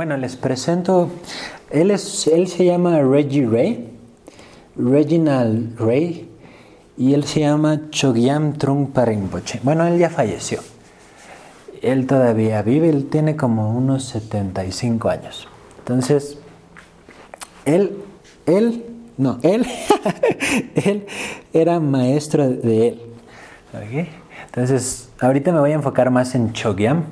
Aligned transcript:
Bueno, 0.00 0.16
les 0.16 0.34
presento, 0.34 1.10
él, 1.68 1.90
es, 1.90 2.26
él 2.26 2.48
se 2.48 2.64
llama 2.64 3.02
Reggie 3.02 3.44
Ray, 3.44 3.90
Reginald 4.74 5.78
Ray, 5.78 6.26
y 6.96 7.12
él 7.12 7.24
se 7.24 7.40
llama 7.40 7.90
Chogyam 7.90 8.54
Trungpa 8.54 9.04
Rinpoche. 9.04 9.60
Bueno, 9.62 9.86
él 9.86 9.98
ya 9.98 10.08
falleció. 10.08 10.60
Él 11.82 12.06
todavía 12.06 12.62
vive, 12.62 12.88
él 12.88 13.10
tiene 13.10 13.36
como 13.36 13.76
unos 13.76 14.04
75 14.04 15.10
años. 15.10 15.46
Entonces, 15.80 16.38
él, 17.66 17.98
él, 18.46 18.86
no, 19.18 19.38
él, 19.42 19.66
él 20.76 21.04
era 21.52 21.78
maestro 21.78 22.48
de 22.48 22.88
él. 22.88 23.02
Entonces, 24.46 25.10
ahorita 25.20 25.52
me 25.52 25.60
voy 25.60 25.72
a 25.72 25.74
enfocar 25.74 26.10
más 26.10 26.34
en 26.34 26.54
Chogyam 26.54 27.04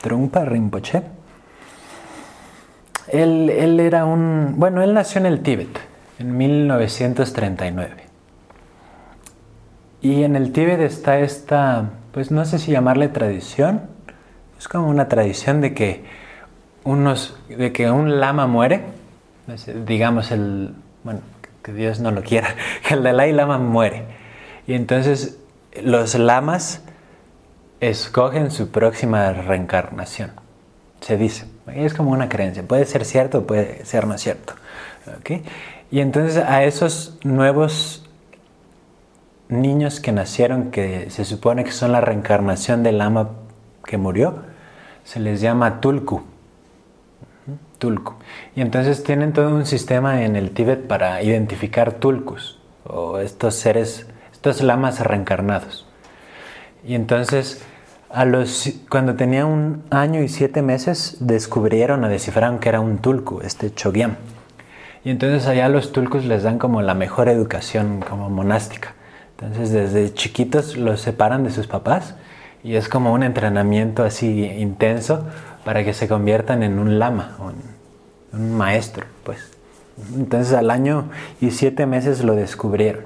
Trungpa 0.00 0.46
Rinpoche. 0.46 1.19
Él, 3.10 3.80
era 3.80 4.04
un, 4.04 4.54
bueno, 4.56 4.82
él 4.82 4.94
nació 4.94 5.20
en 5.20 5.26
el 5.26 5.40
Tíbet 5.40 5.80
en 6.18 6.36
1939. 6.36 8.04
Y 10.02 10.22
en 10.22 10.36
el 10.36 10.52
Tíbet 10.52 10.80
está 10.80 11.18
esta, 11.18 11.90
pues 12.12 12.30
no 12.30 12.44
sé 12.44 12.58
si 12.58 12.70
llamarle 12.72 13.08
tradición, 13.08 13.82
es 14.58 14.68
como 14.68 14.88
una 14.88 15.08
tradición 15.08 15.60
de 15.60 15.74
que 15.74 16.04
unos, 16.84 17.36
de 17.48 17.72
que 17.72 17.90
un 17.90 18.20
lama 18.20 18.46
muere, 18.46 18.84
digamos 19.86 20.30
el, 20.30 20.74
bueno, 21.02 21.20
que 21.62 21.72
Dios 21.72 22.00
no 22.00 22.10
lo 22.10 22.22
quiera, 22.22 22.54
que 22.86 22.94
el 22.94 23.02
Dalai 23.02 23.32
Lama 23.32 23.58
muere. 23.58 24.04
Y 24.66 24.74
entonces 24.74 25.38
los 25.82 26.14
lamas 26.14 26.82
escogen 27.80 28.50
su 28.50 28.70
próxima 28.70 29.32
reencarnación, 29.32 30.30
se 31.00 31.16
dice. 31.16 31.46
Es 31.66 31.94
como 31.94 32.10
una 32.10 32.28
creencia, 32.28 32.62
puede 32.62 32.84
ser 32.84 33.04
cierto, 33.04 33.46
puede 33.46 33.84
ser 33.84 34.06
no 34.06 34.18
cierto. 34.18 34.54
Y 35.90 36.00
entonces 36.00 36.36
a 36.36 36.64
esos 36.64 37.18
nuevos 37.24 38.08
niños 39.48 40.00
que 40.00 40.12
nacieron, 40.12 40.70
que 40.70 41.10
se 41.10 41.24
supone 41.24 41.64
que 41.64 41.72
son 41.72 41.92
la 41.92 42.00
reencarnación 42.00 42.82
del 42.82 42.98
lama 42.98 43.30
que 43.84 43.98
murió, 43.98 44.42
se 45.04 45.20
les 45.20 45.40
llama 45.40 45.80
tulku. 45.80 46.22
Tulku. 47.78 48.14
Y 48.54 48.60
entonces 48.60 49.02
tienen 49.02 49.32
todo 49.32 49.54
un 49.54 49.66
sistema 49.66 50.22
en 50.22 50.36
el 50.36 50.50
Tíbet 50.50 50.86
para 50.86 51.22
identificar 51.22 51.92
tulkus, 51.94 52.58
o 52.84 53.18
estos 53.18 53.54
seres, 53.54 54.06
estos 54.32 54.62
lamas 54.62 55.00
reencarnados. 55.00 55.86
Y 56.84 56.94
entonces, 56.94 57.62
cuando 58.88 59.14
tenía 59.14 59.46
un 59.46 59.84
año 59.90 60.20
y 60.22 60.28
siete 60.28 60.62
meses, 60.62 61.18
descubrieron 61.20 62.02
o 62.02 62.08
descifraron 62.08 62.58
que 62.58 62.68
era 62.68 62.80
un 62.80 62.98
tulku, 62.98 63.40
este 63.42 63.72
chogyam. 63.72 64.16
Y 65.04 65.10
entonces 65.10 65.46
allá 65.46 65.68
los 65.68 65.92
tulkus 65.92 66.24
les 66.24 66.42
dan 66.42 66.58
como 66.58 66.82
la 66.82 66.94
mejor 66.94 67.28
educación 67.28 68.00
como 68.06 68.28
monástica. 68.28 68.94
Entonces 69.38 69.70
desde 69.70 70.12
chiquitos 70.12 70.76
los 70.76 71.00
separan 71.00 71.44
de 71.44 71.50
sus 71.50 71.66
papás 71.66 72.16
y 72.62 72.74
es 72.74 72.88
como 72.88 73.12
un 73.12 73.22
entrenamiento 73.22 74.04
así 74.04 74.44
intenso 74.44 75.24
para 75.64 75.84
que 75.84 75.94
se 75.94 76.08
conviertan 76.08 76.62
en 76.62 76.78
un 76.78 76.98
lama, 76.98 77.36
un, 77.38 78.38
un 78.38 78.56
maestro, 78.56 79.06
pues. 79.24 79.38
Entonces 80.14 80.52
al 80.52 80.70
año 80.70 81.10
y 81.40 81.52
siete 81.52 81.86
meses 81.86 82.24
lo 82.24 82.34
descubrieron. 82.34 83.04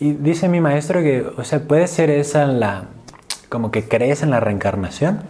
Y 0.00 0.12
dice 0.12 0.48
mi 0.48 0.60
maestro 0.60 1.02
que, 1.02 1.26
o 1.36 1.44
sea, 1.44 1.60
puede 1.60 1.86
ser 1.86 2.08
esa 2.08 2.46
la, 2.46 2.84
como 3.50 3.70
que 3.70 3.86
crees 3.86 4.22
en 4.22 4.30
la 4.30 4.40
reencarnación, 4.40 5.20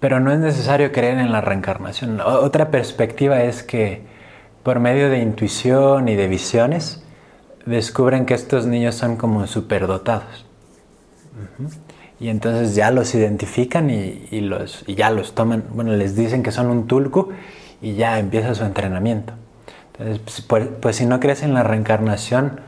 pero 0.00 0.18
no 0.20 0.32
es 0.32 0.38
necesario 0.38 0.92
creer 0.92 1.18
en 1.18 1.30
la 1.30 1.42
reencarnación. 1.42 2.20
Otra 2.22 2.70
perspectiva 2.70 3.42
es 3.42 3.62
que 3.62 4.08
por 4.62 4.78
medio 4.78 5.08
de 5.08 5.20
intuición 5.20 6.08
y 6.08 6.16
de 6.16 6.28
visiones, 6.28 7.02
descubren 7.66 8.26
que 8.26 8.34
estos 8.34 8.66
niños 8.66 8.94
son 8.94 9.16
como 9.16 9.46
superdotados. 9.46 10.44
Y 12.18 12.28
entonces 12.28 12.74
ya 12.74 12.90
los 12.90 13.14
identifican 13.14 13.88
y, 13.88 14.40
los, 14.42 14.84
y 14.86 14.94
ya 14.94 15.10
los 15.10 15.34
toman, 15.34 15.64
bueno, 15.70 15.92
les 15.92 16.14
dicen 16.14 16.42
que 16.42 16.52
son 16.52 16.66
un 16.66 16.86
tulku 16.86 17.30
y 17.80 17.94
ya 17.94 18.18
empieza 18.18 18.54
su 18.54 18.64
entrenamiento. 18.64 19.32
Entonces, 19.92 20.42
pues, 20.46 20.68
pues, 20.80 20.96
si 20.96 21.06
no 21.06 21.20
crees 21.20 21.42
en 21.42 21.54
la 21.54 21.62
reencarnación, 21.62 22.60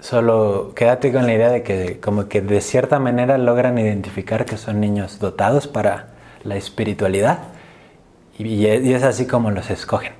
solo 0.00 0.72
quédate 0.74 1.12
con 1.12 1.26
la 1.26 1.34
idea 1.34 1.50
de 1.50 1.62
que 1.62 2.00
como 2.00 2.28
que 2.28 2.40
de 2.40 2.60
cierta 2.60 2.98
manera 2.98 3.38
logran 3.38 3.78
identificar 3.78 4.44
que 4.44 4.56
son 4.56 4.80
niños 4.80 5.18
dotados 5.18 5.66
para 5.68 6.08
la 6.44 6.56
espiritualidad 6.56 7.38
y 8.38 8.66
es 8.66 9.02
así 9.02 9.26
como 9.26 9.50
los 9.50 9.70
escogen. 9.70 10.12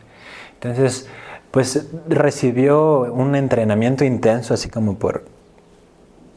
Entonces, 0.55 1.09
pues 1.51 1.89
recibió 2.09 3.13
un 3.13 3.35
entrenamiento 3.35 4.05
intenso, 4.05 4.55
así 4.55 4.69
como 4.69 4.99
por, 4.99 5.25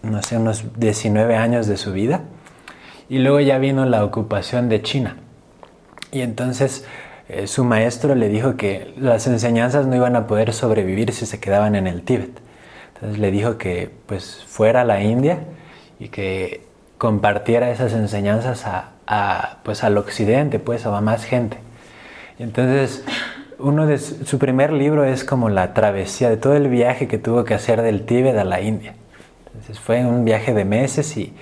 no 0.01 0.23
sé, 0.23 0.37
unos 0.37 0.79
19 0.79 1.35
años 1.35 1.67
de 1.67 1.77
su 1.77 1.91
vida. 1.91 2.21
Y 3.09 3.19
luego 3.19 3.39
ya 3.41 3.57
vino 3.57 3.85
la 3.85 4.03
ocupación 4.03 4.69
de 4.69 4.81
China. 4.81 5.17
Y 6.11 6.21
entonces 6.21 6.85
eh, 7.27 7.47
su 7.47 7.63
maestro 7.63 8.15
le 8.15 8.29
dijo 8.29 8.55
que 8.55 8.93
las 8.97 9.27
enseñanzas 9.27 9.85
no 9.87 9.95
iban 9.95 10.15
a 10.15 10.25
poder 10.25 10.53
sobrevivir 10.53 11.11
si 11.11 11.25
se 11.25 11.39
quedaban 11.39 11.75
en 11.75 11.87
el 11.87 12.03
Tíbet. 12.03 12.39
Entonces 12.95 13.19
le 13.19 13.31
dijo 13.31 13.57
que 13.57 13.91
pues 14.05 14.43
fuera 14.47 14.81
a 14.81 14.85
la 14.85 15.01
India 15.01 15.39
y 15.99 16.09
que 16.09 16.65
compartiera 16.97 17.69
esas 17.71 17.93
enseñanzas 17.93 18.65
a, 18.65 19.57
pues 19.63 19.83
al 19.83 19.97
occidente, 19.97 20.59
pues 20.59 20.85
a 20.85 21.01
más 21.01 21.25
gente. 21.25 21.57
Entonces 22.39 23.03
uno 23.59 23.87
de 23.87 23.97
su, 23.97 24.39
primer 24.39 24.73
libro 24.73 25.03
es 25.05 25.23
como 25.23 25.49
la 25.49 25.73
travesía 25.73 26.29
de 26.29 26.37
todo 26.37 26.55
el 26.55 26.67
viaje 26.67 27.07
que 27.07 27.17
tuvo 27.17 27.43
que 27.43 27.53
hacer 27.53 27.81
del 27.81 28.05
Tíbet 28.05 28.37
a 28.37 28.43
la 28.43 28.61
India. 28.61 28.95
Entonces 29.47 29.79
fue 29.79 30.05
un 30.05 30.25
viaje 30.25 30.53
de 30.53 30.65
meses 30.65 31.15
y 31.17 31.33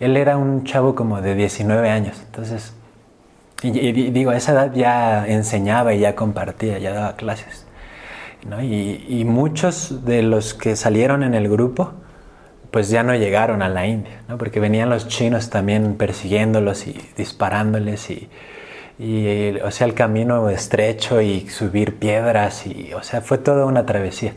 él 0.00 0.16
era 0.16 0.36
un 0.36 0.64
chavo 0.64 0.94
como 0.94 1.20
de 1.20 1.34
19 1.34 1.88
años. 1.88 2.20
Entonces, 2.26 2.74
digo, 3.62 4.30
a 4.30 4.36
esa 4.36 4.52
edad 4.52 4.72
ya 4.74 5.26
enseñaba 5.26 5.94
y 5.94 6.00
ya 6.00 6.14
compartía, 6.14 6.78
ya 6.78 6.92
daba 6.92 7.16
clases. 7.16 7.66
Y, 8.60 9.04
y, 9.08 9.24
muchos 9.24 10.04
de 10.04 10.22
los 10.22 10.52
que 10.52 10.74
salieron 10.74 11.22
en 11.22 11.34
el 11.34 11.48
grupo, 11.48 11.92
pues 12.72 12.88
ya 12.88 13.04
no 13.04 13.14
llegaron 13.14 13.62
a 13.62 13.68
la 13.68 13.86
India, 13.86 14.22
¿no? 14.28 14.36
porque 14.36 14.58
venían 14.58 14.90
los 14.90 15.06
chinos 15.06 15.48
también 15.48 15.94
persiguiéndolos 15.94 16.88
y 16.88 17.00
disparándoles 17.16 18.10
y, 18.10 18.28
y 18.98 19.58
o 19.60 19.70
sea 19.70 19.86
el 19.86 19.94
camino 19.94 20.48
estrecho 20.50 21.20
y 21.20 21.48
subir 21.48 21.98
piedras 21.98 22.66
y 22.66 22.92
o 22.94 23.02
sea 23.02 23.20
fue 23.20 23.38
toda 23.38 23.66
una 23.66 23.86
travesía. 23.86 24.32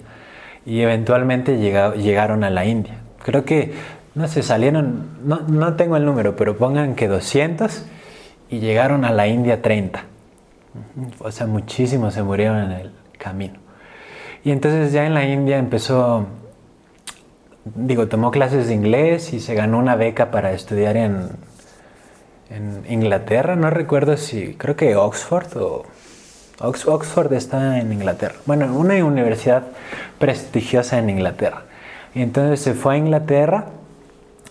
Y 0.65 0.81
eventualmente 0.81 1.57
llegaron 1.57 2.43
a 2.43 2.49
la 2.49 2.65
India. 2.65 2.97
Creo 3.23 3.45
que 3.45 3.73
no 4.15 4.27
sé 4.27 4.43
salieron 4.43 5.09
no, 5.23 5.41
no, 5.41 5.75
tengo 5.75 5.97
el 5.97 6.05
número 6.05 6.35
pero 6.35 6.57
pongan 6.57 6.95
que 6.95 7.07
200 7.07 7.85
y 8.49 8.59
llegaron 8.59 9.05
a 9.05 9.11
la 9.11 9.27
India 9.27 9.61
30 9.61 10.03
o 11.19 11.31
sea 11.31 11.45
muchísimos 11.45 12.13
se 12.13 12.23
murieron 12.23 12.59
en 12.59 12.71
el 12.71 12.91
camino 13.17 13.64
y 14.45 14.51
entonces 14.51 14.93
ya 14.93 15.05
en 15.05 15.13
la 15.13 15.25
India 15.25 15.57
empezó 15.57 16.25
digo 17.65 18.07
tomó 18.07 18.31
clases 18.31 18.67
de 18.67 18.75
inglés 18.75 19.33
y 19.33 19.39
se 19.39 19.55
ganó 19.55 19.79
una 19.79 19.95
beca 19.95 20.31
para 20.31 20.53
estudiar 20.53 20.95
en 20.97 21.29
Inglaterra, 22.87 23.55
no 23.55 23.69
recuerdo 23.69 24.17
si, 24.17 24.53
creo 24.53 24.75
que 24.75 24.95
Oxford 24.95 25.57
o 25.57 25.85
Oxford 26.59 27.33
está 27.33 27.79
en 27.79 27.91
Inglaterra. 27.91 28.35
Bueno, 28.45 28.73
una 28.73 29.03
universidad 29.03 29.63
prestigiosa 30.19 30.99
en 30.99 31.09
Inglaterra. 31.09 31.63
Y 32.13 32.21
entonces 32.21 32.61
se 32.61 32.73
fue 32.73 32.93
a 32.93 32.97
Inglaterra 32.97 33.65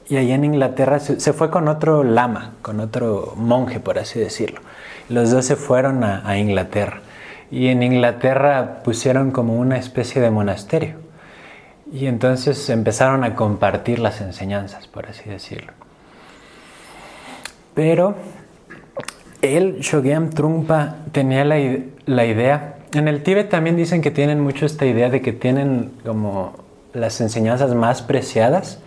y 0.08 0.16
ahí 0.16 0.32
en 0.32 0.44
Inglaterra 0.44 0.98
se, 0.98 1.32
fue 1.32 1.50
con 1.50 1.68
otro 1.68 2.04
lama, 2.04 2.54
con 2.60 2.80
otro 2.80 3.32
monje, 3.36 3.80
por 3.80 3.98
así 3.98 4.18
decirlo. 4.18 4.60
Los 5.08 5.30
dos 5.30 5.46
se 5.46 5.56
fueron 5.56 6.04
a 6.04 6.36
Inglaterra. 6.36 7.00
Y 7.54 7.68
en 7.68 7.84
Inglaterra 7.84 8.80
pusieron 8.82 9.30
como 9.30 9.54
una 9.54 9.78
especie 9.78 10.20
de 10.20 10.28
monasterio. 10.28 10.96
Y 11.92 12.06
entonces 12.06 12.68
empezaron 12.68 13.22
a 13.22 13.36
compartir 13.36 14.00
las 14.00 14.20
enseñanzas, 14.20 14.88
por 14.88 15.06
así 15.06 15.30
decirlo. 15.30 15.72
Pero 17.72 18.16
él, 19.40 19.76
Shogyam 19.78 20.30
Trungpa, 20.30 20.96
tenía 21.12 21.44
la, 21.44 22.24
idea. 22.26 22.78
En 22.92 23.06
el 23.06 23.22
Tíbet 23.22 23.50
también 23.50 23.76
dicen 23.76 24.02
que 24.02 24.10
tienen 24.10 24.40
mucho 24.40 24.66
esta 24.66 24.84
idea 24.84 25.08
de 25.08 25.20
que 25.20 25.32
tienen 25.32 25.92
como 26.04 26.56
las 26.92 27.20
enseñanzas 27.20 27.72
más 27.76 28.02
preciadas 28.02 28.80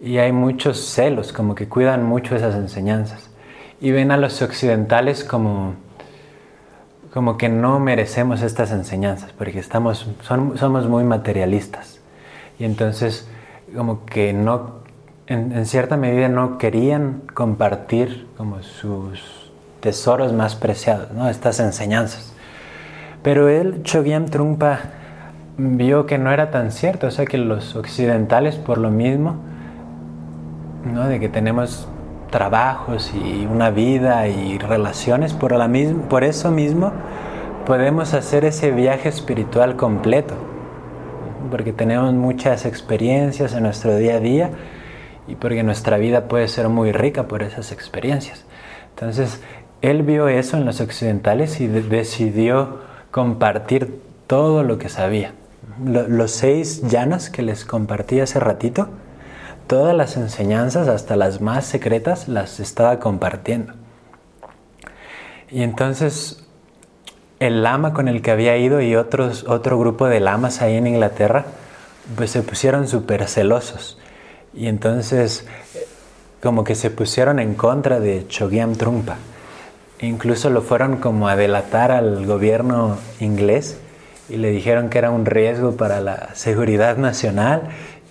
y 0.00 0.18
hay 0.18 0.30
muchos 0.30 0.78
celos, 0.78 1.32
como 1.32 1.56
que 1.56 1.66
cuidan 1.66 2.04
mucho 2.04 2.36
esas 2.36 2.54
enseñanzas. 2.54 3.28
Y 3.80 3.90
ven 3.90 4.12
a 4.12 4.18
los 4.18 4.40
occidentales 4.40 5.24
como, 5.24 5.74
como 7.12 7.36
que 7.38 7.48
no 7.48 7.80
merecemos 7.80 8.42
estas 8.42 8.70
enseñanzas, 8.70 9.32
porque 9.32 9.58
estamos, 9.58 10.08
somos 10.22 10.88
muy 10.88 11.04
materialistas. 11.04 12.00
Y 12.58 12.64
entonces 12.64 13.28
como 13.74 14.04
que 14.04 14.32
no 14.32 14.78
en, 15.28 15.66
cierta 15.66 15.96
medida 15.96 16.28
no 16.28 16.58
querían 16.58 17.22
compartir 17.34 18.26
como 18.36 18.62
sus 18.62 19.50
tesoros 19.80 20.32
más 20.32 20.56
preciados, 20.56 21.12
¿no? 21.12 21.28
estas 21.28 21.60
enseñanzas. 21.60 22.32
Pero 23.22 23.48
él, 23.48 23.82
Chogyam 23.82 24.26
Trungpa, 24.26 24.80
vio 25.58 26.06
que 26.06 26.18
no 26.18 26.32
era 26.32 26.50
tan 26.50 26.72
cierto, 26.72 27.08
o 27.08 27.10
sea 27.10 27.26
que 27.26 27.36
los 27.36 27.76
occidentales 27.76 28.56
por 28.56 28.78
lo 28.78 28.90
mismo, 28.90 29.36
¿no? 30.90 31.06
de 31.06 31.20
que 31.20 31.28
tenemos 31.28 31.88
trabajos 32.30 33.12
y 33.14 33.46
una 33.46 33.70
vida 33.70 34.28
y 34.28 34.58
relaciones, 34.58 35.32
por, 35.32 35.52
la 35.52 35.70
por 36.08 36.24
eso 36.24 36.50
mismo 36.50 36.92
podemos 37.66 38.14
hacer 38.14 38.44
ese 38.44 38.70
viaje 38.70 39.08
espiritual 39.08 39.76
completo, 39.76 40.34
porque 41.50 41.72
tenemos 41.72 42.12
muchas 42.14 42.64
experiencias 42.64 43.52
en 43.54 43.62
nuestro 43.62 43.96
día 43.96 44.16
a 44.16 44.20
día 44.20 44.50
y 45.26 45.34
porque 45.34 45.62
nuestra 45.62 45.98
vida 45.98 46.28
puede 46.28 46.48
ser 46.48 46.68
muy 46.68 46.92
rica 46.92 47.28
por 47.28 47.42
esas 47.42 47.72
experiencias. 47.72 48.44
Entonces, 48.90 49.42
él 49.82 50.02
vio 50.02 50.28
eso 50.28 50.56
en 50.56 50.64
los 50.64 50.80
occidentales 50.80 51.60
y 51.60 51.66
decidió 51.66 52.78
compartir 53.10 54.00
todo 54.26 54.62
lo 54.62 54.78
que 54.78 54.88
sabía. 54.88 55.32
los 55.84 56.32
seis 56.32 56.82
llanas 56.88 57.30
que 57.30 57.42
les 57.42 57.64
compartí 57.64 58.18
hace 58.20 58.40
ratito, 58.40 58.88
todas 59.68 59.94
las 59.94 60.16
enseñanzas, 60.16 60.88
hasta 60.88 61.14
las 61.14 61.40
más 61.40 61.64
secretas, 61.64 62.26
las 62.26 62.58
estaba 62.58 62.98
compartiendo. 62.98 63.74
Y 65.50 65.62
entonces 65.62 66.44
el 67.38 67.62
lama 67.62 67.92
con 67.92 68.08
el 68.08 68.20
que 68.20 68.32
había 68.32 68.56
ido 68.56 68.80
y 68.80 68.96
otros, 68.96 69.44
otro 69.46 69.78
grupo 69.78 70.08
de 70.08 70.18
lamas 70.18 70.60
ahí 70.60 70.74
en 70.74 70.88
Inglaterra, 70.88 71.44
pues 72.16 72.32
se 72.32 72.42
pusieron 72.42 72.88
súper 72.88 73.28
celosos. 73.28 73.98
Y 74.52 74.66
entonces 74.66 75.46
como 76.42 76.64
que 76.64 76.74
se 76.74 76.90
pusieron 76.90 77.38
en 77.38 77.54
contra 77.54 78.00
de 78.00 78.26
Chogyam 78.28 78.74
Trungpa. 78.74 79.16
Incluso 80.00 80.50
lo 80.50 80.62
fueron 80.62 80.98
como 80.98 81.28
a 81.28 81.36
delatar 81.36 81.90
al 81.90 82.24
gobierno 82.26 82.98
inglés 83.20 83.78
y 84.28 84.36
le 84.36 84.50
dijeron 84.50 84.90
que 84.90 84.98
era 84.98 85.10
un 85.10 85.26
riesgo 85.26 85.76
para 85.76 86.00
la 86.00 86.34
seguridad 86.34 86.96
nacional, 86.96 87.62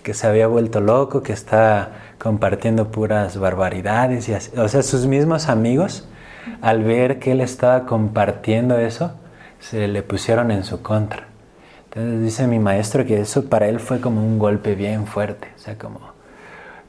que 0.07 0.13
se 0.13 0.25
había 0.25 0.47
vuelto 0.47 0.79
loco, 0.79 1.21
que 1.21 1.33
estaba 1.33 1.89
compartiendo 2.17 2.91
puras 2.91 3.37
barbaridades. 3.37 4.29
Y 4.29 4.57
O 4.57 4.69
sea, 4.69 4.81
sus 4.81 5.05
mismos 5.05 5.49
amigos, 5.49 6.07
al 6.61 6.85
ver 6.85 7.19
que 7.19 7.33
él 7.33 7.41
estaba 7.41 7.85
compartiendo 7.85 8.79
eso, 8.79 9.11
se 9.59 9.89
le 9.89 10.03
pusieron 10.03 10.49
en 10.49 10.63
su 10.63 10.81
contra. 10.81 11.27
Entonces 11.83 12.21
dice 12.21 12.47
mi 12.47 12.57
maestro 12.57 13.05
que 13.05 13.19
eso 13.19 13.49
para 13.49 13.67
él 13.67 13.81
fue 13.81 13.99
como 13.99 14.25
un 14.25 14.39
golpe 14.39 14.75
bien 14.75 15.07
fuerte, 15.07 15.49
o 15.57 15.59
sea, 15.59 15.77
como 15.77 15.99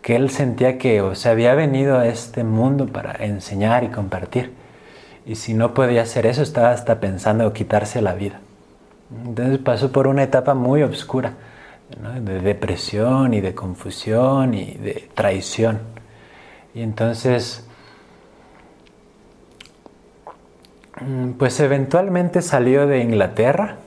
que 0.00 0.14
él 0.14 0.30
sentía 0.30 0.78
que 0.78 1.02
o 1.02 1.16
sea, 1.16 1.32
había 1.32 1.56
venido 1.56 1.98
a 1.98 2.06
este 2.06 2.44
mundo 2.44 2.86
para 2.86 3.24
enseñar 3.24 3.82
y 3.82 3.88
compartir. 3.88 4.52
Y 5.26 5.34
si 5.34 5.54
no 5.54 5.74
podía 5.74 6.02
hacer 6.02 6.24
eso, 6.24 6.42
estaba 6.42 6.70
hasta 6.70 7.00
pensando 7.00 7.52
quitarse 7.52 8.00
la 8.00 8.14
vida. 8.14 8.38
Entonces 9.26 9.58
pasó 9.58 9.90
por 9.90 10.06
una 10.06 10.22
etapa 10.22 10.54
muy 10.54 10.84
oscura, 10.84 11.32
de 11.88 12.40
depresión 12.40 13.34
y 13.34 13.40
de 13.40 13.54
confusión 13.54 14.54
y 14.54 14.74
de 14.74 15.08
traición. 15.14 15.80
Y 16.74 16.82
entonces, 16.82 17.66
mm, 21.00 21.32
pues 21.32 21.58
eventualmente 21.60 22.42
salió 22.42 22.86
de 22.86 23.00
Inglaterra, 23.00 23.78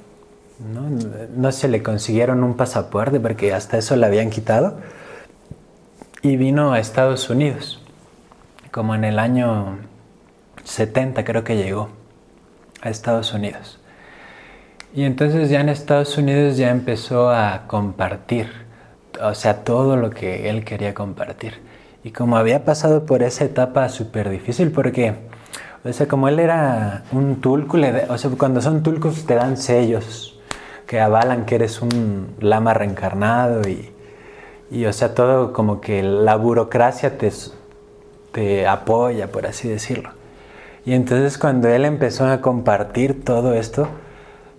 ¿no? 0.60 0.90
no 1.36 1.52
se 1.52 1.68
le 1.68 1.84
consiguieron 1.84 2.44
un 2.44 2.56
pasaporte 2.56 3.20
porque 3.20 3.54
hasta 3.54 3.78
eso 3.78 3.96
le 3.96 4.06
habían 4.06 4.30
quitado 4.30 4.80
y 6.22 6.38
vino 6.38 6.74
a 6.74 6.80
Estados 6.80 7.30
Unidos, 7.30 7.84
como 8.72 8.94
en 8.96 9.04
el 9.04 9.20
año 9.20 9.80
70 10.64 11.24
creo 11.24 11.44
que 11.44 11.58
llegó 11.58 11.90
a 12.82 12.90
Estados 12.90 13.34
Unidos. 13.34 13.80
Y 14.94 15.06
entonces 15.06 15.50
ya 15.50 15.62
en 15.62 15.70
Estados 15.70 16.18
Unidos 16.18 16.58
ya 16.58 16.70
empezó 16.70 17.30
a 17.30 17.64
compartir, 17.68 18.50
o 19.24 19.34
sea, 19.34 19.64
todo 19.64 19.96
lo 19.96 20.10
que 20.10 20.50
él 20.50 20.66
quería 20.66 20.94
compartir. 20.94 21.54
Y 22.04 22.12
como 22.12 22.36
había 22.36 22.66
pasado 22.66 23.06
por 23.06 23.24
esa 23.24 23.46
etapa 23.46 23.88
súper 23.88 24.30
difícil, 24.30 24.72
porque, 24.72 25.14
o 25.86 25.94
sea, 25.94 26.10
como 26.10 26.28
él 26.28 26.40
era 26.40 27.04
un 27.14 27.40
tulco, 27.40 27.78
o 28.10 28.18
sea, 28.18 28.32
cuando 28.38 28.62
son 28.62 28.84
tulcos 28.84 29.26
te 29.26 29.36
dan 29.36 29.56
sellos 29.56 30.40
que 30.88 31.00
avalan 31.00 31.46
que 31.46 31.56
eres 31.56 31.82
un 31.82 32.36
lama 32.42 32.74
reencarnado 32.74 33.62
y, 33.70 33.92
y 34.70 34.86
o 34.86 34.92
sea, 34.92 35.14
todo 35.16 35.54
como 35.54 35.80
que 35.80 36.04
la 36.04 36.36
burocracia 36.36 37.18
te, 37.18 37.32
te 38.34 38.68
apoya, 38.68 39.32
por 39.32 39.46
así 39.46 39.70
decirlo. 39.70 40.10
Y 40.86 40.94
entonces 40.94 41.38
cuando 41.38 41.70
él 41.70 41.86
empezó 41.86 42.28
a 42.28 42.42
compartir 42.42 43.24
todo 43.24 43.54
esto 43.54 43.88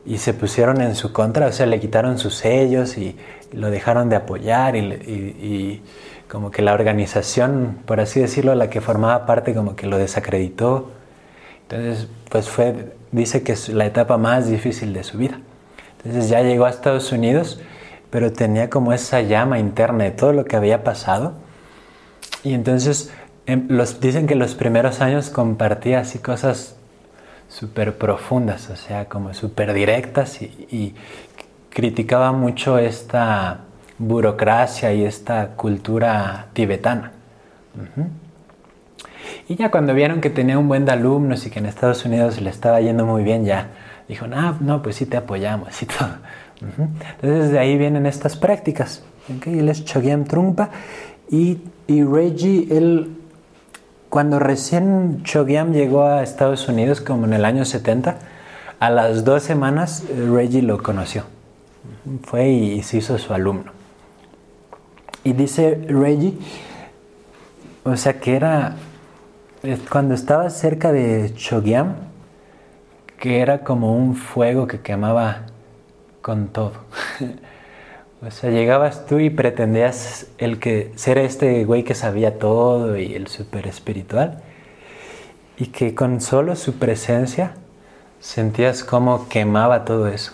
y 0.04 0.19
se 0.19 0.34
pusieron 0.34 0.81
en 0.81 0.94
su 0.94 1.12
contra, 1.12 1.46
o 1.46 1.52
sea, 1.52 1.66
le 1.66 1.81
quitaron 1.81 2.19
sus 2.19 2.34
sellos 2.34 2.99
y, 2.99 3.16
lo 3.52 3.70
dejaron 3.70 4.08
de 4.08 4.16
apoyar 4.16 4.76
y, 4.76 4.81
y, 4.81 5.82
como 6.26 6.50
que 6.50 6.62
la 6.62 6.72
organización, 6.72 7.81
por 7.84 8.00
así 8.00 8.19
decirlo, 8.19 8.54
la 8.54 8.70
que 8.70 8.81
formaba 8.81 9.26
parte 9.26 9.52
como 9.54 9.76
que 9.76 9.87
lo 9.87 9.99
desacreditó. 9.99 10.90
Entonces, 11.69 12.08
pues 12.31 12.49
fue, 12.49 12.94
dice 13.10 13.43
que 13.43 13.52
es 13.52 13.69
la 13.69 13.84
etapa 13.84 14.16
más 14.16 14.49
difícil 14.49 14.94
de 14.94 15.04
su 15.04 15.19
vida. 15.19 15.38
Entonces 15.99 16.31
ya 16.31 16.40
llegó 16.40 16.64
a 16.64 16.70
Estados 16.70 17.12
Unidos 17.12 17.60
pero 18.12 18.31
tenía 18.31 18.69
como 18.69 18.93
esa 18.93 19.22
llama 19.22 19.58
interna 19.58 20.05
de 20.05 20.10
todo 20.10 20.34
lo 20.34 20.44
que 20.44 20.55
había 20.55 20.84
pasado. 20.84 21.32
Y 22.44 22.52
entonces 22.52 23.10
em, 23.46 23.66
los, 23.70 24.00
dicen 24.00 24.26
que 24.26 24.34
los 24.34 24.55
primeros 24.55 25.00
años 25.00 25.31
compartía 25.31 26.00
así 26.00 26.19
cosas 26.19 26.76
súper 27.52 27.99
profundas, 27.99 28.70
o 28.70 28.76
sea, 28.76 29.04
como 29.04 29.34
súper 29.34 29.75
directas 29.75 30.40
y, 30.43 30.94
criticaba 31.69 32.32
mucho 32.32 32.76
esta 32.76 33.60
burocracia 33.96 34.93
y 34.93 35.06
esta 35.06 35.52
cultura 35.56 36.49
tibetana. 36.52 37.12
Y 39.49 39.56
ya 39.56 39.70
cuando 39.70 39.94
vieron 39.94 40.20
que 40.20 40.28
tenía 40.28 40.58
un 40.58 40.69
buen 40.69 40.84
de 40.84 40.93
alumnos 40.93 41.46
y 41.46 41.50
que 41.50 41.60
en 41.60 41.66
Estados 41.66 42.05
Unidos 42.05 42.43
le 42.43 42.50
estaba 42.50 42.79
yendo 42.82 43.06
muy 43.06 43.24
bien, 43.24 43.46
ya 43.46 43.69
dijo, 44.06 44.26
ah, 44.34 44.55
no, 44.60 44.82
pues 44.82 44.96
sí 44.96 45.06
te 45.06 45.17
apoyamos 45.17 45.82
y 45.82 45.86
todo. 45.98 46.10
Entonces 46.60 47.50
de 47.53 47.58
ahí 47.58 47.79
vienen 47.79 48.05
estas 48.05 48.36
prácticas. 48.36 49.03
Él 49.46 49.70
es 49.70 49.82
Chogyam 49.86 50.24
Trungpa 50.24 50.69
y, 51.31 51.58
y 51.86 52.05
Reggie, 52.05 52.67
él, 52.70 53.17
cuando 54.12 54.38
recién 54.38 55.22
Chogyam 55.24 55.72
llegó 55.72 56.04
a 56.04 56.22
Estados 56.22 56.69
Unidos, 56.69 57.00
como 57.00 57.24
en 57.24 57.32
el 57.32 57.46
año 57.46 57.64
70, 57.64 58.19
a 58.78 58.90
las 58.90 59.24
dos 59.24 59.42
semanas 59.42 60.04
eh, 60.06 60.28
Reggie 60.31 60.60
lo 60.60 60.82
conoció. 60.82 61.24
Fue 62.22 62.50
y 62.50 62.82
se 62.82 62.98
hizo 62.98 63.16
su 63.16 63.32
alumno. 63.32 63.72
Y 65.24 65.32
dice 65.32 65.82
Reggie, 65.88 66.34
o 67.84 67.96
sea 67.96 68.20
que 68.20 68.36
era, 68.36 68.76
cuando 69.88 70.12
estaba 70.12 70.50
cerca 70.50 70.92
de 70.92 71.32
Chogyam, 71.34 71.94
que 73.19 73.40
era 73.40 73.64
como 73.64 73.96
un 73.96 74.14
fuego 74.14 74.66
que 74.66 74.82
quemaba 74.82 75.46
con 76.20 76.48
todo. 76.48 76.72
o 78.24 78.31
sea, 78.31 78.50
llegabas 78.50 79.06
tú 79.06 79.19
y 79.19 79.31
pretendías 79.31 80.26
el 80.38 80.60
que 80.60 80.93
ser 80.94 81.19
este 81.19 81.64
güey 81.64 81.82
que 81.82 81.94
sabía 81.94 82.38
todo 82.38 82.96
y 82.96 83.14
el 83.14 83.26
súper 83.26 83.67
espiritual 83.67 84.41
y 85.56 85.67
que 85.67 85.94
con 85.94 86.20
solo 86.20 86.55
su 86.55 86.74
presencia 86.74 87.55
sentías 88.20 88.84
como 88.84 89.29
quemaba 89.29 89.84
todo 89.84 90.06
eso. 90.06 90.32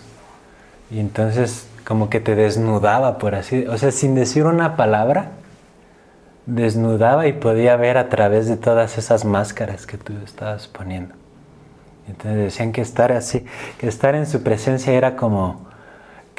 Y 0.91 0.99
entonces 0.99 1.67
como 1.83 2.11
que 2.11 2.19
te 2.19 2.35
desnudaba, 2.35 3.17
por 3.17 3.33
así, 3.33 3.65
o 3.65 3.77
sea, 3.79 3.91
sin 3.91 4.13
decir 4.13 4.45
una 4.45 4.75
palabra, 4.75 5.31
desnudaba 6.45 7.25
y 7.25 7.33
podía 7.33 7.75
ver 7.75 7.97
a 7.97 8.09
través 8.09 8.47
de 8.47 8.57
todas 8.57 8.99
esas 8.99 9.25
máscaras 9.25 9.87
que 9.87 9.97
tú 9.97 10.13
estabas 10.23 10.67
poniendo. 10.67 11.15
Entonces 12.07 12.37
decían 12.37 12.71
que 12.71 12.81
estar 12.81 13.11
así, 13.11 13.45
que 13.79 13.87
estar 13.87 14.13
en 14.13 14.27
su 14.27 14.43
presencia 14.43 14.93
era 14.93 15.15
como 15.15 15.68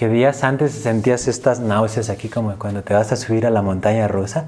que 0.01 0.09
días 0.09 0.45
antes 0.45 0.73
sentías 0.73 1.29
estas 1.29 1.61
náuseas 1.61 2.09
aquí 2.09 2.31
como 2.31 2.59
cuando 2.59 2.83
te 2.83 2.95
vas 2.95 3.13
a 3.13 3.17
subir 3.17 3.45
a 3.45 3.51
la 3.51 3.61
montaña 3.61 4.09
rusa. 4.09 4.47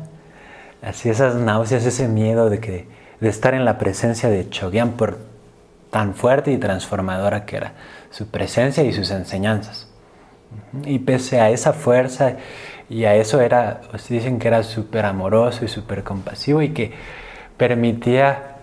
Así 0.80 1.10
esas 1.10 1.34
náuseas, 1.34 1.84
ese 1.84 2.08
miedo 2.08 2.48
de, 2.48 2.58
que, 2.58 2.88
de 3.20 3.28
estar 3.28 3.52
en 3.52 3.66
la 3.66 3.76
presencia 3.76 4.30
de 4.30 4.48
Chogyam 4.48 4.92
por 4.92 5.18
tan 5.90 6.14
fuerte 6.14 6.52
y 6.52 6.56
transformadora 6.56 7.44
que 7.44 7.58
era 7.58 7.74
su 8.10 8.28
presencia 8.28 8.82
y 8.82 8.94
sus 8.94 9.10
enseñanzas. 9.10 9.88
Y 10.86 11.00
pese 11.00 11.38
a 11.38 11.50
esa 11.50 11.74
fuerza 11.74 12.36
y 12.88 13.04
a 13.04 13.14
eso 13.16 13.42
era, 13.42 13.82
os 13.92 14.08
dicen 14.08 14.38
que 14.38 14.48
era 14.48 14.62
súper 14.62 15.04
amoroso 15.04 15.66
y 15.66 15.68
súper 15.68 16.02
compasivo 16.02 16.62
y 16.62 16.70
que 16.70 16.92
permitía 17.58 18.56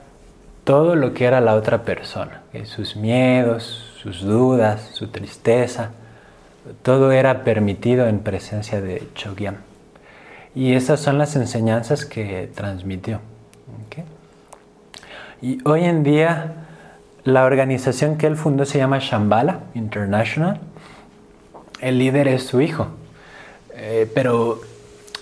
todo 0.63 0.96
lo 0.96 1.13
que 1.13 1.25
era 1.25 1.39
la 1.39 1.53
otra 1.53 1.84
persona, 1.84 2.41
sus 2.63 2.96
miedos, 2.96 3.93
sus 4.01 4.24
dudas, 4.24 4.89
su 4.96 5.10
tristeza, 5.10 5.91
todo 6.81 7.11
era 7.11 7.43
permitido 7.43 8.07
en 8.07 8.19
presencia 8.19 8.81
de 8.81 9.07
Chogyam. 9.15 9.57
Y 10.55 10.73
esas 10.73 10.99
son 10.99 11.17
las 11.17 11.35
enseñanzas 11.35 12.05
que 12.05 12.49
transmitió. 12.53 13.21
Y 15.41 15.59
hoy 15.63 15.85
en 15.85 16.03
día 16.03 16.53
la 17.23 17.45
organización 17.45 18.17
que 18.17 18.27
él 18.27 18.35
fundó 18.35 18.65
se 18.65 18.77
llama 18.77 18.99
Shambhala 18.99 19.61
International. 19.73 20.59
El 21.79 21.97
líder 21.97 22.27
es 22.27 22.43
su 22.43 22.59
hijo, 22.59 22.88
eh, 23.73 24.09
pero 24.13 24.59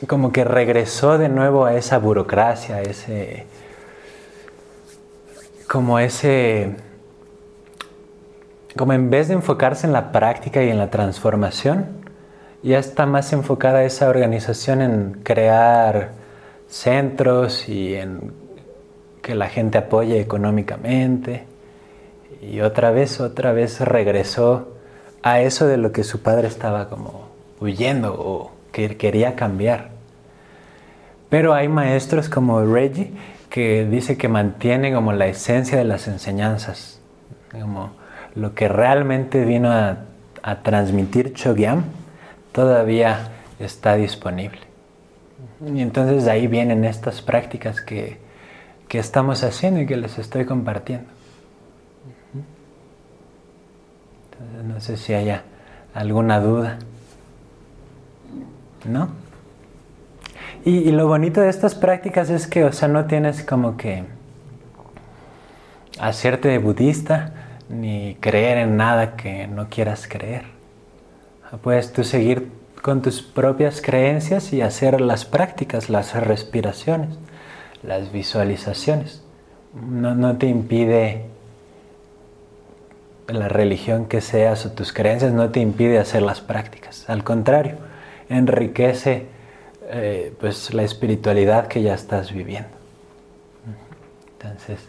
como 0.08 0.32
que 0.32 0.44
regresó 0.44 1.18
de 1.18 1.30
nuevo 1.30 1.66
a 1.66 1.76
esa 1.76 2.00
burocracia, 2.00 2.82
ese, 2.82 3.46
como 5.68 6.00
ese, 6.00 6.76
como 8.76 8.94
en 8.94 9.10
vez 9.10 9.28
de 9.28 9.36
enfocarse 9.36 9.88
en 9.88 9.94
la 9.94 10.12
práctica 10.12 10.64
y 10.64 10.70
en 10.70 10.78
la 10.78 10.90
transformación, 10.90 11.86
ya 12.64 12.80
está 12.80 13.06
más 13.06 13.32
enfocada 13.34 13.84
esa 13.84 14.10
organización 14.10 14.82
en 14.82 15.14
crear 15.24 16.12
centros 16.68 17.70
y 17.70 17.96
en 17.96 18.34
que 19.22 19.36
la 19.36 19.48
gente 19.48 19.78
apoye 19.78 20.20
económicamente. 20.20 21.46
Y 22.42 22.62
otra 22.62 22.92
vez, 22.92 23.20
otra 23.20 23.52
vez 23.52 23.80
regresó 23.80 24.74
a 25.24 25.42
eso 25.42 25.68
de 25.68 25.78
lo 25.78 25.92
que 25.92 26.04
su 26.04 26.22
padre 26.22 26.48
estaba 26.48 26.90
como 26.90 27.30
huyendo 27.60 28.14
o 28.14 28.52
que 28.72 28.98
quería 28.98 29.36
cambiar. 29.36 29.90
Pero 31.30 31.54
hay 31.54 31.68
maestros 31.68 32.30
como 32.30 32.64
Reggie 32.64 33.12
que 33.50 33.86
dice 33.86 34.18
que 34.18 34.28
mantiene 34.28 34.94
como 34.94 35.14
la 35.14 35.28
esencia 35.28 35.78
de 35.78 35.84
las 35.84 36.08
enseñanzas, 36.08 37.00
como 37.52 37.92
lo 38.38 38.54
que 38.54 38.68
realmente 38.68 39.44
vino 39.46 39.72
a, 39.72 40.04
transmitir 40.64 41.34
Chogyam 41.34 41.84
todavía 42.54 43.32
está 43.60 43.96
disponible. 43.96 44.60
Y 45.66 45.82
entonces 45.82 46.24
de 46.24 46.32
ahí 46.32 46.48
vienen 46.48 46.86
estas 46.86 47.22
prácticas 47.22 47.82
que, 47.82 48.18
que 48.88 49.00
estamos 49.00 49.44
haciendo 49.44 49.82
y 49.82 49.86
que 49.86 49.98
les 49.98 50.18
estoy 50.18 50.46
compartiendo. 50.46 51.10
Entonces 54.32 54.66
no 54.66 54.80
sé 54.80 54.96
si 54.96 55.14
haya 55.14 55.44
alguna 55.94 56.40
duda. 56.40 56.78
¿No? 58.86 59.10
Y, 60.64 60.92
lo 60.92 61.08
bonito 61.08 61.42
de 61.42 61.50
estas 61.50 61.76
prácticas 61.76 62.30
es 62.30 62.48
que, 62.48 62.64
o 62.64 62.72
sea, 62.72 62.88
no 62.88 63.06
tienes 63.06 63.44
como 63.44 63.78
que 63.78 64.04
hacerte 66.00 66.58
budista 66.58 67.32
ni 67.70 68.16
creer 68.20 68.58
en 68.58 68.78
nada 68.78 69.16
que 69.16 69.48
no 69.48 69.70
quieras 69.70 70.08
creer. 70.08 70.44
Puedes 71.62 71.94
tú 71.94 72.04
seguir 72.04 72.50
con 72.82 73.02
tus 73.02 73.22
propias 73.22 73.82
creencias 73.82 74.54
y 74.54 74.62
hacer 74.62 75.02
las 75.02 75.26
prácticas, 75.26 75.90
las 75.90 76.14
respiraciones, 76.16 77.18
las 77.84 78.12
visualizaciones. 78.12 79.24
No, 79.74 80.38
te 80.38 80.48
impide 80.48 81.26
la 83.28 83.50
religión 83.50 84.06
que 84.06 84.22
seas 84.22 84.66
o 84.66 84.72
tus 84.72 84.94
creencias, 84.94 85.34
no 85.34 85.50
te 85.50 85.60
impide 85.60 86.00
hacer 86.00 86.22
las 86.22 86.42
prácticas. 86.42 87.10
Al 87.10 87.24
contrario, 87.24 87.76
enriquece 88.30 89.28
eh, 89.90 90.34
pues 90.40 90.74
la 90.74 90.84
espiritualidad 90.84 91.68
que 91.68 91.82
ya 91.82 91.94
estás 91.94 92.34
viviendo. 92.34 92.70
Entonces, 94.34 94.80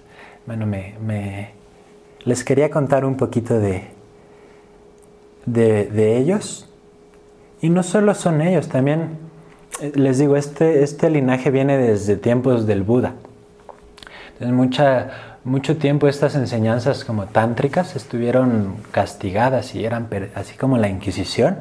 bueno, 0.47 0.66
me, 0.66 1.52
les 2.28 2.44
quería 2.44 2.70
contar 2.70 3.06
un 3.06 3.16
poquito 3.16 3.58
de, 3.58 3.88
de, 5.47 6.18
ellos. 6.18 6.68
Y 7.62 7.70
no 7.70 7.82
solo 7.82 8.14
son 8.14 8.42
ellos, 8.42 8.68
también 8.68 9.16
eh, 9.80 9.92
les 9.94 10.18
digo, 10.18 10.37
este, 10.37 10.82
este 10.82 11.08
linaje 11.08 11.50
viene 11.50 11.78
desde 11.78 12.16
tiempos 12.16 12.66
del 12.66 12.82
Buda. 12.82 13.14
Entonces, 14.35 14.54
mucha, 14.54 15.11
mucho 15.42 15.78
tiempo 15.78 16.06
estas 16.06 16.35
enseñanzas 16.35 17.02
como 17.02 17.25
tántricas 17.28 17.97
estuvieron 17.97 18.76
castigadas 18.90 19.75
y 19.75 19.87
eran, 19.87 20.08
así 20.35 20.54
como 20.54 20.76
la 20.76 20.88
Inquisición, 20.90 21.56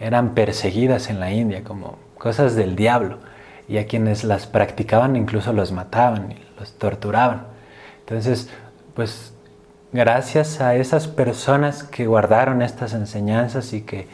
eran 0.00 0.34
perseguidas 0.34 1.10
en 1.10 1.20
la 1.20 1.32
India 1.32 1.64
como 1.64 1.98
cosas 2.16 2.56
del 2.56 2.76
diablo. 2.76 3.18
Y 3.68 3.76
a 3.76 3.86
quienes 3.86 4.24
las 4.24 4.46
practicaban 4.46 5.16
incluso 5.16 5.52
los 5.52 5.70
mataban 5.70 6.32
y 6.32 6.36
los 6.58 6.72
torturaban. 6.78 7.42
Entonces, 8.00 8.48
pues 8.94 9.31
gracias 9.92 10.60
a 10.60 10.74
esas 10.74 11.06
personas 11.06 11.84
que 11.84 12.06
guardaron 12.06 12.62
estas 12.62 12.94
enseñanzas 12.94 13.72
y 13.72 13.82
que 13.82 14.08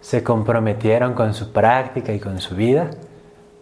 se 0.00 0.22
comprometieron 0.24 1.14
con 1.14 1.32
su 1.32 1.52
práctica 1.52 2.12
y 2.12 2.18
con 2.20 2.40
su 2.40 2.56
vida, 2.56 2.90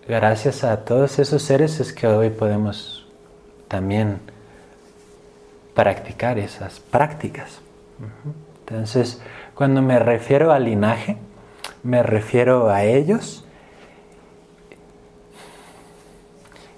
gracias 0.09 0.65
a 0.65 0.85
todos 0.85 1.19
esos 1.19 1.43
seres 1.43 1.79
es 1.81 1.93
que 1.93 2.07
hoy 2.07 2.31
podemos 2.31 3.07
también 3.69 4.21
practicar 5.75 6.39
esas 6.39 6.81
prácticas. 6.81 7.61
Entonces, 8.61 9.21
cuando 9.55 9.83
me 9.83 9.99
refiero 9.99 10.53
al 10.53 10.65
linaje, 10.65 11.19
me 11.83 12.03
refiero 12.03 12.71
a 12.71 12.85
ellos 12.85 13.45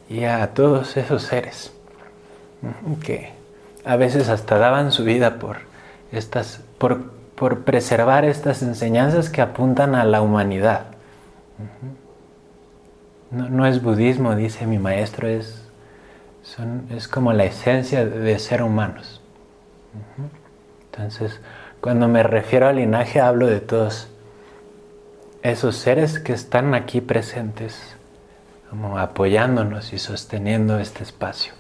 y 0.08 0.24
a 0.24 0.52
todos 0.52 0.96
esos 0.96 1.22
seres 1.22 1.72
que 3.04 3.41
a 3.84 3.96
veces 3.96 4.28
hasta 4.28 4.58
daban 4.58 4.92
su 4.92 5.04
vida 5.04 5.38
por 5.38 5.58
estas 6.12 6.60
por, 6.78 7.10
por 7.34 7.64
preservar 7.64 8.24
estas 8.24 8.62
enseñanzas 8.62 9.30
que 9.30 9.40
apuntan 9.42 9.94
a 9.94 10.04
la 10.04 10.22
humanidad. 10.22 10.86
No, 13.30 13.66
es 13.66 13.82
budismo, 13.82 14.36
dice 14.36 14.66
mi 14.66 14.78
maestro, 14.78 15.26
es, 15.26 15.64
es 16.90 17.08
como 17.08 17.32
la 17.32 17.44
esencia 17.44 18.04
de 18.04 18.38
ser 18.38 18.62
humanos. 18.62 19.22
Entonces, 20.90 21.40
cuando 21.80 22.08
me 22.08 22.22
refiero 22.22 22.68
al 22.68 22.76
linaje, 22.76 23.20
hablo 23.20 23.46
de 23.46 23.60
todos 23.60 24.08
esos 25.42 25.76
seres 25.76 26.18
que 26.18 26.32
están 26.32 26.74
aquí 26.74 27.00
presentes 27.00 27.96
como 28.68 28.98
apoyándonos 28.98 29.92
y 29.92 29.98
sosteniendo 29.98 30.78
este 30.78 31.02
espacio. 31.02 31.54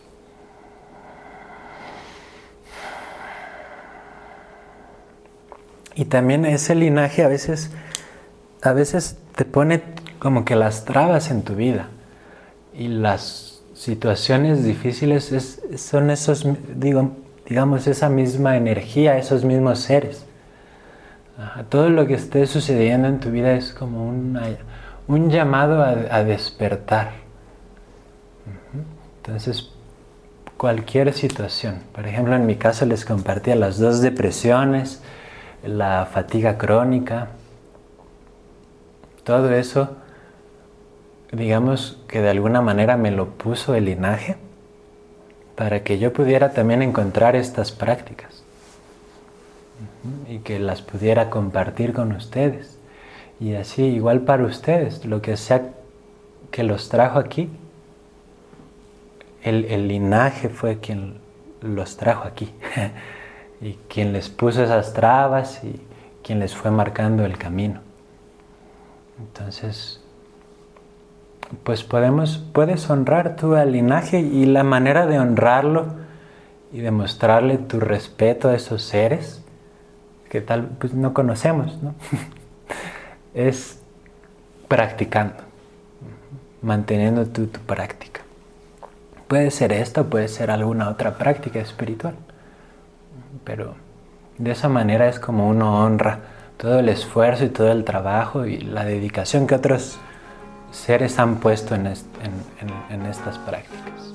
Y 5.94 6.06
también 6.06 6.44
ese 6.44 6.74
linaje 6.74 7.22
a 7.24 7.28
veces, 7.28 7.70
a 8.62 8.72
veces 8.72 9.18
te 9.36 9.44
pone 9.44 9.82
como 10.18 10.44
que 10.44 10.56
las 10.56 10.84
trabas 10.84 11.30
en 11.30 11.42
tu 11.42 11.54
vida. 11.54 11.88
Y 12.74 12.88
las 12.88 13.62
situaciones 13.74 14.64
difíciles 14.64 15.58
son 15.76 16.10
esos, 16.10 16.46
digo, 16.74 17.12
digamos, 17.46 17.86
esa 17.86 18.08
misma 18.08 18.56
energía, 18.56 19.18
esos 19.18 19.44
mismos 19.44 19.80
seres. 19.80 20.24
todo 21.68 21.90
lo 21.90 22.06
que 22.06 22.14
esté 22.14 22.46
sucediendo 22.46 23.08
en 23.08 23.20
tu 23.20 23.30
vida 23.30 23.52
es 23.52 23.72
como 23.72 24.08
una, 24.08 24.56
un 25.08 25.30
llamado 25.30 25.82
a, 25.82 26.24
despertar. 26.24 27.12
Entonces, 29.18 29.70
cualquier 30.56 31.12
situación, 31.12 31.80
por 31.92 32.06
ejemplo, 32.06 32.34
en 32.36 32.46
mi 32.46 32.56
caso 32.56 32.86
les 32.86 33.04
compartía 33.04 33.56
las 33.56 33.78
dos 33.78 34.00
depresiones, 34.00 35.02
la 35.64 36.06
fatiga 36.06 36.58
crónica, 36.58 37.28
todo 39.24 39.52
eso, 39.52 39.96
digamos 41.30 41.98
que 42.08 42.20
de 42.20 42.30
alguna 42.30 42.60
manera 42.60 42.96
me 42.96 43.10
lo 43.10 43.30
puso 43.30 43.74
el 43.74 43.84
linaje 43.84 44.36
para 45.56 45.84
que 45.84 45.98
yo 45.98 46.12
pudiera 46.12 46.52
también 46.52 46.82
encontrar 46.82 47.36
estas 47.36 47.72
prácticas 47.72 48.42
y 50.28 50.38
que 50.38 50.58
las 50.58 50.82
pudiera 50.82 51.30
compartir 51.30 51.92
con 51.92 52.12
ustedes. 52.12 52.78
Y 53.38 53.54
así, 53.54 53.82
igual 53.84 54.20
para 54.20 54.44
ustedes, 54.44 55.04
lo 55.04 55.22
que 55.22 55.36
sea 55.36 55.70
que 56.50 56.62
los 56.62 56.88
trajo 56.88 57.18
aquí, 57.18 57.50
el, 59.42 59.88
linaje 59.88 60.48
fue 60.48 60.78
quien 60.78 61.18
los 61.60 61.96
trajo 61.96 62.28
aquí 62.28 62.52
y 63.62 63.78
quien 63.88 64.12
les 64.12 64.28
puso 64.28 64.64
esas 64.64 64.92
trabas 64.92 65.62
y 65.62 65.80
quien 66.22 66.40
les 66.40 66.54
fue 66.54 66.70
marcando 66.70 67.24
el 67.24 67.38
camino. 67.38 67.80
Entonces, 69.18 70.00
pues 71.62 71.84
podemos, 71.84 72.44
puedes 72.52 72.90
honrar 72.90 73.36
al 73.56 73.72
linaje 73.72 74.20
y 74.20 74.46
la 74.46 74.64
manera 74.64 75.06
de 75.06 75.18
honrarlo 75.18 75.94
y 76.72 76.80
demostrarle 76.80 77.58
tu 77.58 77.78
respeto 77.78 78.48
a 78.48 78.54
esos 78.54 78.82
seres 78.82 79.42
que 80.28 80.40
tal 80.40 80.66
pues 80.78 80.94
no 80.94 81.14
conocemos, 81.14 81.80
¿no? 81.82 81.94
es 83.34 83.78
practicando, 84.66 85.36
manteniendo 86.62 87.26
tu, 87.26 87.46
tu 87.46 87.60
práctica. 87.60 88.22
Puede 89.28 89.50
ser 89.50 89.72
esto, 89.72 90.08
puede 90.08 90.28
ser 90.28 90.50
alguna 90.50 90.88
otra 90.88 91.18
práctica 91.18 91.60
espiritual, 91.60 92.14
pero 93.44 93.74
de 94.38 94.50
esa 94.50 94.68
manera 94.68 95.08
es 95.08 95.18
como 95.18 95.48
uno 95.48 95.84
honra 95.84 96.20
todo 96.56 96.78
el 96.78 96.88
esfuerzo 96.88 97.44
y 97.44 97.48
todo 97.48 97.72
el 97.72 97.84
trabajo 97.84 98.46
y 98.46 98.58
la 98.58 98.84
dedicación 98.84 99.46
que 99.46 99.54
otros 99.54 99.98
seres 100.70 101.18
han 101.18 101.36
puesto 101.36 101.74
en, 101.74 101.86
en 101.86 103.06
estas 103.06 103.38
prácticas. 103.38 104.12